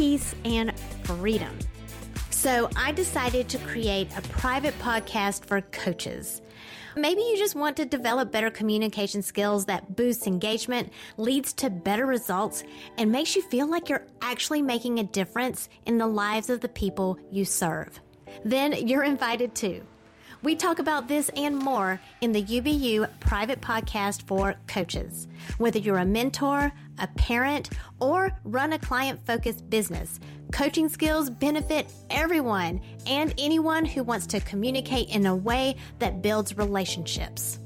[0.00, 0.72] peace, and
[1.04, 1.54] freedom.
[2.30, 6.40] So I decided to create a private podcast for coaches.
[6.96, 12.06] Maybe you just want to develop better communication skills that boosts engagement, leads to better
[12.06, 12.64] results,
[12.96, 16.68] and makes you feel like you're actually making a difference in the lives of the
[16.70, 18.00] people you serve.
[18.42, 19.82] Then you're invited too.
[20.42, 25.28] We talk about this and more in the UBU private podcast for coaches.
[25.58, 27.68] Whether you're a mentor, a parent,
[28.00, 30.18] or run a client focused business,
[30.50, 36.56] coaching skills benefit everyone and anyone who wants to communicate in a way that builds
[36.56, 37.58] relationships.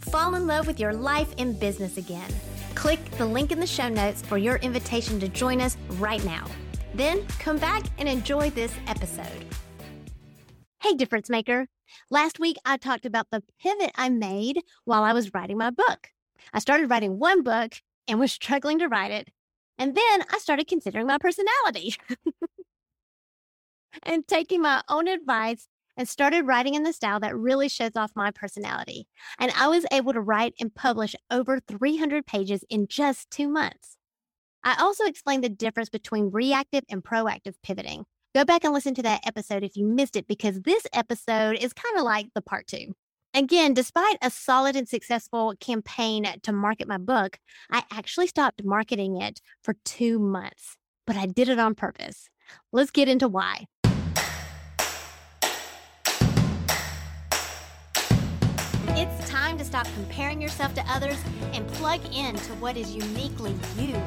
[0.00, 2.30] Fall in love with your life and business again.
[2.74, 6.46] Click the link in the show notes for your invitation to join us right now.
[6.94, 9.46] Then come back and enjoy this episode.
[10.82, 11.66] Hey, difference maker.
[12.10, 16.08] Last week, I talked about the pivot I made while I was writing my book.
[16.54, 17.74] I started writing one book
[18.08, 19.28] and was struggling to write it.
[19.76, 21.96] And then I started considering my personality
[24.04, 28.12] and taking my own advice and started writing in the style that really shows off
[28.16, 29.06] my personality.
[29.38, 33.98] And I was able to write and publish over 300 pages in just two months.
[34.64, 38.06] I also explained the difference between reactive and proactive pivoting.
[38.32, 41.72] Go back and listen to that episode if you missed it, because this episode is
[41.72, 42.94] kind of like the part two.
[43.34, 47.40] Again, despite a solid and successful campaign to market my book,
[47.72, 50.76] I actually stopped marketing it for two months,
[51.08, 52.28] but I did it on purpose.
[52.70, 53.66] Let's get into why.
[58.90, 61.18] It's time to stop comparing yourself to others
[61.52, 64.00] and plug in to what is uniquely you.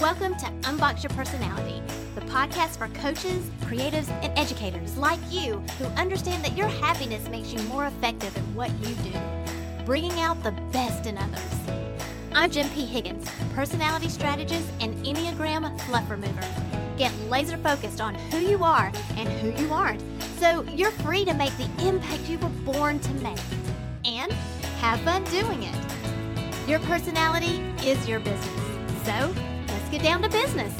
[0.00, 1.82] Welcome to Unbox Your Personality,
[2.14, 7.52] the podcast for coaches, creatives, and educators like you who understand that your happiness makes
[7.52, 9.12] you more effective at what you do,
[9.84, 11.54] bringing out the best in others.
[12.32, 12.86] I'm Jen P.
[12.86, 16.48] Higgins, personality strategist and Enneagram fluff remover.
[16.96, 20.02] Get laser focused on who you are and who you aren't,
[20.38, 23.38] so you're free to make the impact you were born to make.
[24.06, 24.32] And
[24.80, 25.76] have fun doing it.
[26.66, 29.04] Your personality is your business.
[29.04, 29.34] So,
[29.90, 30.72] get down to business.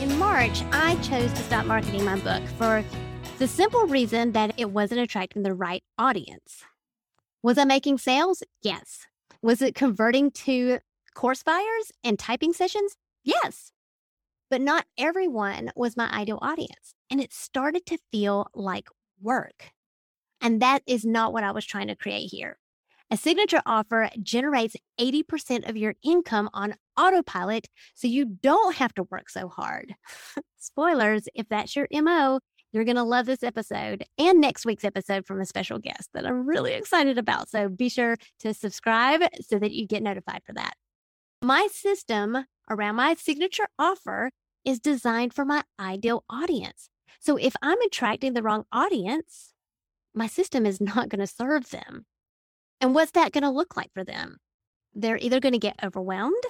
[0.00, 2.84] In March, I chose to stop marketing my book for
[3.38, 6.64] the simple reason that it wasn't attracting the right audience.
[7.42, 8.42] Was I making sales?
[8.62, 9.06] Yes.
[9.42, 10.78] Was it converting to
[11.14, 12.96] course buyers and typing sessions?
[13.24, 13.72] Yes.
[14.48, 16.94] But not everyone was my ideal audience.
[17.10, 18.88] And it started to feel like
[19.20, 19.72] work.
[20.40, 22.58] And that is not what I was trying to create here.
[23.08, 29.04] A signature offer generates 80% of your income on autopilot, so you don't have to
[29.04, 29.94] work so hard.
[30.58, 32.40] Spoilers, if that's your MO,
[32.72, 36.26] you're going to love this episode and next week's episode from a special guest that
[36.26, 37.48] I'm really excited about.
[37.48, 40.74] So be sure to subscribe so that you get notified for that.
[41.40, 44.30] My system around my signature offer
[44.64, 46.90] is designed for my ideal audience.
[47.20, 49.52] So if I'm attracting the wrong audience,
[50.12, 52.04] my system is not going to serve them.
[52.80, 54.36] And what's that going to look like for them?
[54.94, 56.44] They're either going to get overwhelmed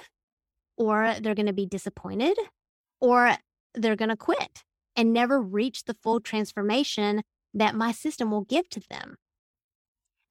[0.77, 2.37] or they're going to be disappointed
[2.99, 3.35] or
[3.73, 4.63] they're going to quit
[4.95, 7.21] and never reach the full transformation
[7.53, 9.15] that my system will give to them.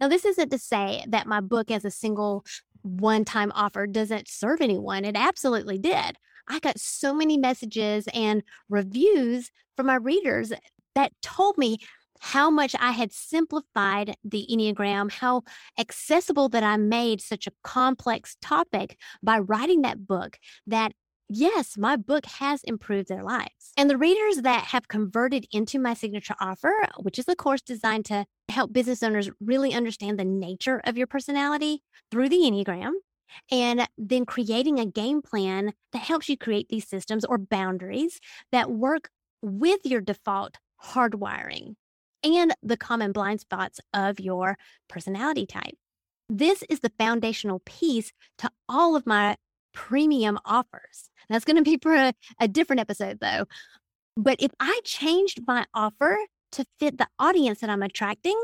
[0.00, 2.44] Now, this isn't to say that my book as a single
[2.82, 5.04] one time offer doesn't serve anyone.
[5.04, 6.16] It absolutely did.
[6.48, 10.52] I got so many messages and reviews from my readers
[10.94, 11.78] that told me
[12.20, 15.42] how much I had simplified the Enneagram, how
[15.78, 20.92] accessible that I made such a complex topic by writing that book that
[21.28, 23.72] yes, my book has improved their lives.
[23.76, 28.04] And the readers that have converted into my signature offer, which is a course designed
[28.06, 32.92] to help business owners really understand the nature of your personality through the Enneagram,
[33.50, 38.20] and then creating a game plan that helps you create these systems or boundaries
[38.52, 39.10] that work
[39.42, 41.74] with your default hardwiring
[42.34, 44.56] and the common blind spots of your
[44.88, 45.76] personality type.
[46.28, 49.36] This is the foundational piece to all of my
[49.72, 51.10] premium offers.
[51.28, 53.44] That's going to be for a, a different episode, though.
[54.16, 56.18] But if I changed my offer
[56.52, 58.40] to fit the audience that I'm attracting,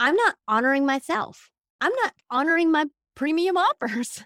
[0.00, 1.50] I'm not honoring myself.
[1.80, 4.24] I'm not honoring my premium offers.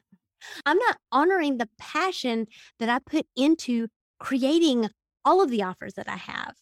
[0.64, 2.46] I'm not honoring the passion
[2.78, 3.88] that I put into
[4.20, 4.88] creating
[5.24, 6.54] all of the offers that I have.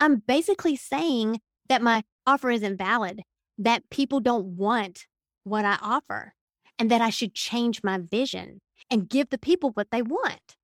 [0.00, 3.22] I'm basically saying that my offer isn't valid,
[3.58, 5.06] that people don't want
[5.44, 6.34] what I offer,
[6.78, 8.60] and that I should change my vision
[8.90, 10.56] and give the people what they want.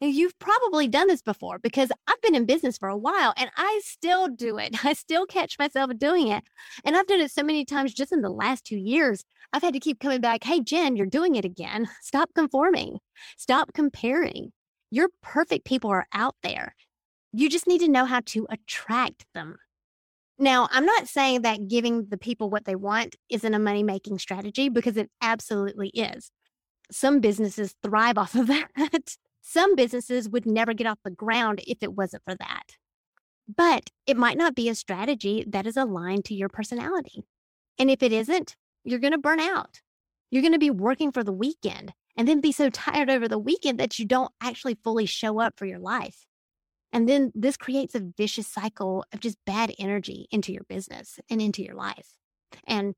[0.00, 3.50] Now, you've probably done this before because I've been in business for a while and
[3.56, 4.76] I still do it.
[4.84, 6.42] I still catch myself doing it.
[6.84, 9.24] And I've done it so many times just in the last two years.
[9.52, 10.42] I've had to keep coming back.
[10.44, 11.88] Hey, Jen, you're doing it again.
[12.02, 12.98] Stop conforming.
[13.38, 14.52] Stop comparing.
[14.90, 16.74] Your perfect people are out there.
[17.36, 19.56] You just need to know how to attract them.
[20.38, 24.18] Now, I'm not saying that giving the people what they want isn't a money making
[24.18, 26.30] strategy because it absolutely is.
[26.92, 28.46] Some businesses thrive off of
[28.76, 29.16] that.
[29.40, 32.76] Some businesses would never get off the ground if it wasn't for that.
[33.48, 37.24] But it might not be a strategy that is aligned to your personality.
[37.80, 38.54] And if it isn't,
[38.84, 39.80] you're going to burn out.
[40.30, 43.40] You're going to be working for the weekend and then be so tired over the
[43.40, 46.24] weekend that you don't actually fully show up for your life.
[46.94, 51.42] And then this creates a vicious cycle of just bad energy into your business and
[51.42, 52.12] into your life.
[52.68, 52.94] And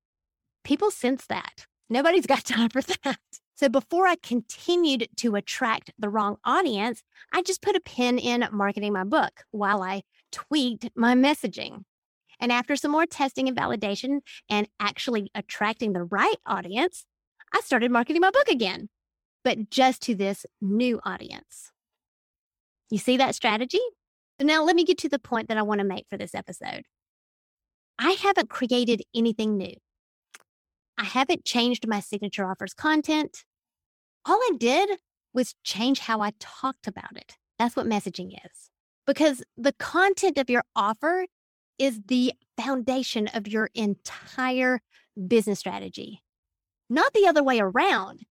[0.64, 1.66] people sense that.
[1.88, 3.18] Nobody's got time for that.
[3.54, 7.02] So before I continued to attract the wrong audience,
[7.32, 11.84] I just put a pin in marketing my book while I tweaked my messaging.
[12.38, 14.20] And after some more testing and validation
[14.50, 17.06] and actually attracting the right audience,
[17.54, 18.90] I started marketing my book again,
[19.42, 21.72] but just to this new audience.
[22.90, 23.80] You see that strategy?
[24.40, 26.34] So now let me get to the point that I want to make for this
[26.34, 26.82] episode.
[27.98, 29.74] I haven't created anything new.
[30.98, 33.44] I haven't changed my signature offers content.
[34.24, 34.98] All I did
[35.32, 37.36] was change how I talked about it.
[37.58, 38.70] That's what messaging is.
[39.06, 41.26] Because the content of your offer
[41.78, 44.80] is the foundation of your entire
[45.28, 46.22] business strategy,
[46.90, 48.22] not the other way around.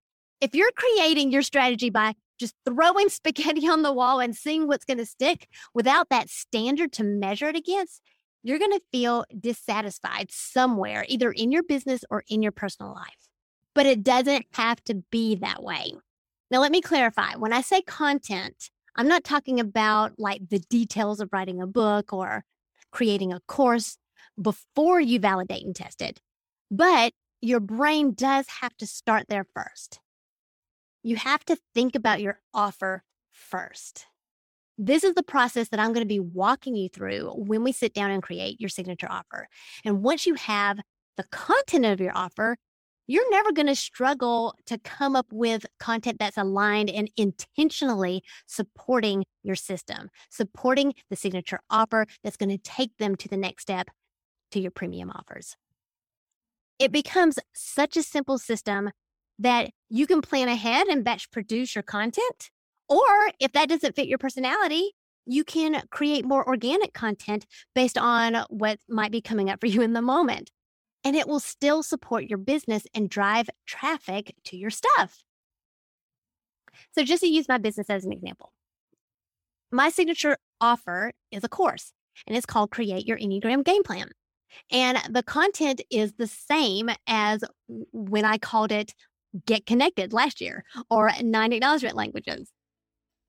[0.42, 4.86] If you're creating your strategy by just throwing spaghetti on the wall and seeing what's
[4.86, 8.02] going to stick without that standard to measure it against,
[8.44, 13.28] you're going to feel dissatisfied somewhere, either in your business or in your personal life.
[13.74, 15.94] But it doesn't have to be that way.
[16.52, 17.36] Now, let me clarify.
[17.36, 22.14] When I say content, I'm not talking about like the details of writing a book
[22.14, 22.46] or
[22.92, 23.98] creating a course
[24.40, 26.22] before you validate and test it.
[26.72, 30.00] But your brain does have to start there first.
[31.06, 34.08] You have to think about your offer first.
[34.76, 37.94] This is the process that I'm going to be walking you through when we sit
[37.94, 39.48] down and create your signature offer.
[39.86, 40.80] And once you have
[41.16, 42.58] the content of your offer,
[43.06, 49.26] you're never going to struggle to come up with content that's aligned and intentionally supporting
[49.44, 53.90] your system, supporting the signature offer that's going to take them to the next step
[54.54, 55.56] to your premium offers.
[56.80, 58.90] It becomes such a simple system
[59.40, 62.50] that you can plan ahead and batch produce your content
[62.88, 64.92] or if that doesn't fit your personality,
[65.26, 69.82] you can create more organic content based on what might be coming up for you
[69.82, 70.52] in the moment.
[71.04, 75.24] And it will still support your business and drive traffic to your stuff.
[76.94, 78.52] So, just to use my business as an example,
[79.72, 81.94] my signature offer is a course
[82.28, 84.10] and it's called Create Your Enneagram Game Plan.
[84.72, 87.44] And the content is the same as
[87.92, 88.94] when I called it
[89.46, 92.52] Get Connected last year or Nine Acknowledgement Languages.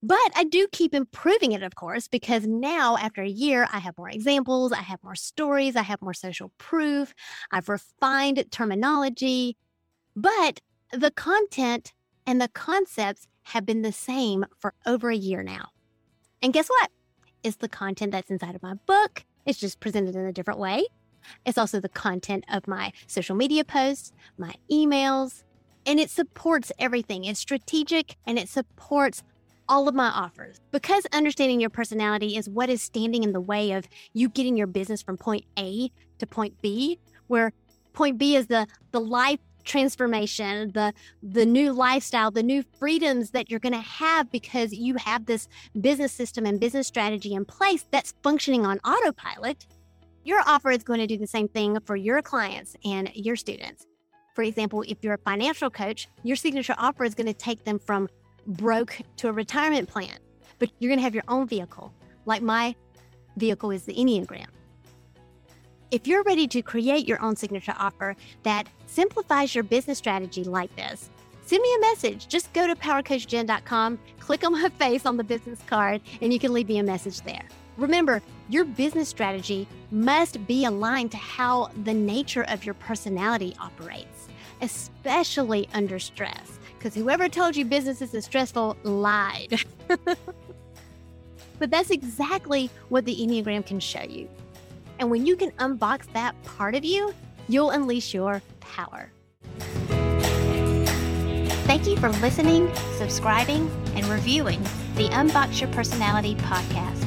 [0.02, 3.96] But I do keep improving it, of course, because now after a year, I have
[3.98, 7.14] more examples, I have more stories, I have more social proof,
[7.50, 9.56] I've refined terminology.
[10.14, 10.60] But
[10.92, 11.92] the content
[12.26, 15.70] and the concepts have been the same for over a year now.
[16.42, 16.90] And guess what?
[17.42, 19.24] It's the content that's inside of my book.
[19.46, 20.86] It's just presented in a different way.
[21.44, 25.44] It's also the content of my social media posts, my emails,
[25.86, 27.24] and it supports everything.
[27.24, 29.22] It's strategic and it supports
[29.68, 30.60] all of my offers.
[30.70, 34.66] Because understanding your personality is what is standing in the way of you getting your
[34.66, 37.52] business from point A to point B, where
[37.92, 43.50] point B is the the life transformation, the the new lifestyle, the new freedoms that
[43.50, 45.48] you're going to have because you have this
[45.80, 49.66] business system and business strategy in place that's functioning on autopilot.
[50.24, 53.86] Your offer is going to do the same thing for your clients and your students.
[54.36, 57.78] For example, if you're a financial coach, your signature offer is going to take them
[57.78, 58.06] from
[58.46, 60.18] broke to a retirement plan,
[60.58, 61.90] but you're going to have your own vehicle.
[62.26, 62.76] Like my
[63.38, 64.48] vehicle is the Enneagram.
[65.90, 70.74] If you're ready to create your own signature offer that simplifies your business strategy like
[70.76, 71.08] this,
[71.46, 72.28] send me a message.
[72.28, 76.52] Just go to powercoachjen.com, click on my face on the business card, and you can
[76.52, 77.48] leave me a message there.
[77.76, 84.28] Remember, your business strategy must be aligned to how the nature of your personality operates,
[84.62, 86.58] especially under stress.
[86.78, 89.62] Because whoever told you business isn't stressful lied.
[91.58, 94.28] but that's exactly what the Enneagram can show you.
[94.98, 97.12] And when you can unbox that part of you,
[97.48, 99.10] you'll unleash your power.
[101.66, 104.62] Thank you for listening, subscribing, and reviewing
[104.94, 107.05] the Unbox Your Personality podcast.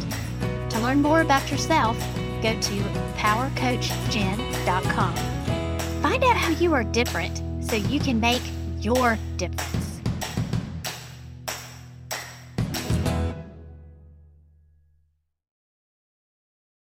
[0.79, 1.97] To learn more about yourself,
[2.41, 2.73] go to
[3.17, 5.15] powercoachjen.com.
[6.01, 8.41] Find out how you are different so you can make
[8.79, 9.88] your difference.